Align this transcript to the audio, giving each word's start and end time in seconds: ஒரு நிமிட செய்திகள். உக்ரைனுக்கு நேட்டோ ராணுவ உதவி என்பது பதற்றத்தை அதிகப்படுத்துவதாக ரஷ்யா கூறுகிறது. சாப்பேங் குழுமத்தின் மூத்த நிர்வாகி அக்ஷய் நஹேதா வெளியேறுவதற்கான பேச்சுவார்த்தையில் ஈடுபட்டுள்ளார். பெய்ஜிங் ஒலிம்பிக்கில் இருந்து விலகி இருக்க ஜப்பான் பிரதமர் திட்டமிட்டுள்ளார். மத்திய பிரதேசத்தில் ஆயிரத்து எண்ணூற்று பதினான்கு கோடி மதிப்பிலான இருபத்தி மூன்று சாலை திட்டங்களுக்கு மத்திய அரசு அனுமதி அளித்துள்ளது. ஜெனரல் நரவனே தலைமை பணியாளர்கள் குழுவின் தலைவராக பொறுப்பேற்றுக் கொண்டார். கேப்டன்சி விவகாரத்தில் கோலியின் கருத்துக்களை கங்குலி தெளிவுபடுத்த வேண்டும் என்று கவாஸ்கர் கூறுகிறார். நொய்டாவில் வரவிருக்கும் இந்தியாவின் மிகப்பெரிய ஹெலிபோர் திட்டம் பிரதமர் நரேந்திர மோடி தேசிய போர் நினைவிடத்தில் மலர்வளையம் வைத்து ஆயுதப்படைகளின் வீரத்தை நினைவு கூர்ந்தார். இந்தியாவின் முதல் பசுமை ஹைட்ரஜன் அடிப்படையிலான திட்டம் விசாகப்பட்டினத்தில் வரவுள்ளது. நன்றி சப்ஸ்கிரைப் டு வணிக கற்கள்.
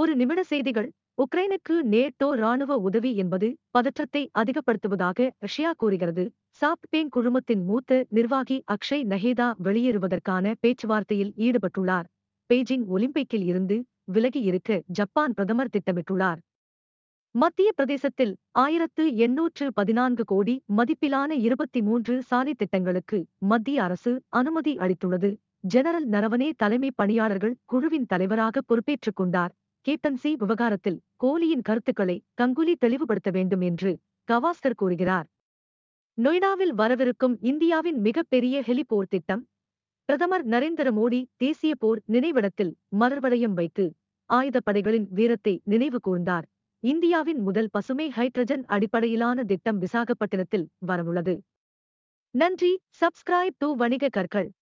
ஒரு 0.00 0.16
நிமிட 0.16 0.42
செய்திகள். 0.42 0.88
உக்ரைனுக்கு 1.18 1.76
நேட்டோ 1.92 2.26
ராணுவ 2.30 2.76
உதவி 2.78 3.16
என்பது 3.16 3.58
பதற்றத்தை 3.70 4.30
அதிகப்படுத்துவதாக 4.38 5.30
ரஷ்யா 5.38 5.72
கூறுகிறது. 5.76 6.24
சாப்பேங் 6.60 7.08
குழுமத்தின் 7.16 7.64
மூத்த 7.64 8.04
நிர்வாகி 8.08 8.62
அக்ஷய் 8.72 9.04
நஹேதா 9.12 9.48
வெளியேறுவதற்கான 9.64 10.54
பேச்சுவார்த்தையில் 10.60 11.32
ஈடுபட்டுள்ளார். 11.36 12.04
பெய்ஜிங் 12.50 12.84
ஒலிம்பிக்கில் 12.94 13.44
இருந்து 13.44 13.84
விலகி 14.04 14.40
இருக்க 14.40 14.82
ஜப்பான் 14.86 15.34
பிரதமர் 15.34 15.74
திட்டமிட்டுள்ளார். 15.76 16.38
மத்திய 17.34 17.72
பிரதேசத்தில் 17.72 18.36
ஆயிரத்து 18.50 19.16
எண்ணூற்று 19.16 19.72
பதினான்கு 19.72 20.24
கோடி 20.24 20.62
மதிப்பிலான 20.76 21.30
இருபத்தி 21.30 21.82
மூன்று 21.82 22.22
சாலை 22.22 22.54
திட்டங்களுக்கு 22.54 23.26
மத்திய 23.38 23.82
அரசு 23.82 24.22
அனுமதி 24.28 24.76
அளித்துள்ளது. 24.76 25.36
ஜெனரல் 25.60 26.08
நரவனே 26.08 26.50
தலைமை 26.56 26.92
பணியாளர்கள் 26.94 27.56
குழுவின் 27.64 28.06
தலைவராக 28.06 28.60
பொறுப்பேற்றுக் 28.60 29.16
கொண்டார். 29.16 29.54
கேப்டன்சி 29.88 30.36
விவகாரத்தில் 30.36 31.00
கோலியின் 31.24 31.62
கருத்துக்களை 31.62 32.22
கங்குலி 32.42 32.74
தெளிவுபடுத்த 32.78 33.30
வேண்டும் 33.30 33.60
என்று 33.60 33.98
கவாஸ்கர் 34.32 34.76
கூறுகிறார். 34.76 35.26
நொய்டாவில் 36.14 36.72
வரவிருக்கும் 36.74 37.36
இந்தியாவின் 37.40 38.00
மிகப்பெரிய 38.00 38.62
ஹெலிபோர் 38.62 39.08
திட்டம் 39.08 39.48
பிரதமர் 40.04 40.46
நரேந்திர 40.46 40.88
மோடி 40.90 41.24
தேசிய 41.36 41.74
போர் 41.74 42.02
நினைவிடத்தில் 42.06 42.72
மலர்வளையம் 43.00 43.52
வைத்து 43.52 43.94
ஆயுதப்படைகளின் 44.30 45.06
வீரத்தை 45.10 45.60
நினைவு 45.64 46.00
கூர்ந்தார். 46.08 46.42
இந்தியாவின் 46.80 47.40
முதல் 47.40 47.68
பசுமை 47.70 48.08
ஹைட்ரஜன் 48.08 48.64
அடிப்படையிலான 48.66 49.44
திட்டம் 49.44 49.80
விசாகப்பட்டினத்தில் 49.80 50.66
வரவுள்ளது. 50.86 51.40
நன்றி 52.30 52.80
சப்ஸ்கிரைப் 53.00 53.58
டு 53.58 53.76
வணிக 53.76 54.08
கற்கள். 54.08 54.52